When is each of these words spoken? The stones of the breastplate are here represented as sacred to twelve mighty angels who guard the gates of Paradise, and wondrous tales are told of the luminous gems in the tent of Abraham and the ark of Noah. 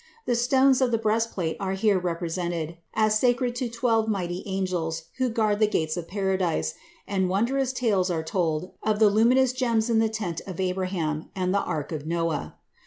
The 0.25 0.33
stones 0.33 0.81
of 0.81 0.89
the 0.89 0.97
breastplate 0.97 1.57
are 1.59 1.73
here 1.73 1.99
represented 1.99 2.75
as 2.95 3.19
sacred 3.19 3.53
to 3.57 3.69
twelve 3.69 4.07
mighty 4.07 4.41
angels 4.47 5.03
who 5.19 5.29
guard 5.29 5.59
the 5.59 5.67
gates 5.67 5.95
of 5.95 6.07
Paradise, 6.07 6.73
and 7.07 7.29
wondrous 7.29 7.71
tales 7.71 8.09
are 8.09 8.23
told 8.23 8.71
of 8.81 8.97
the 8.97 9.11
luminous 9.11 9.53
gems 9.53 9.91
in 9.91 9.99
the 9.99 10.09
tent 10.09 10.41
of 10.47 10.59
Abraham 10.59 11.29
and 11.35 11.53
the 11.53 11.61
ark 11.61 11.91
of 11.91 12.07
Noah. 12.07 12.55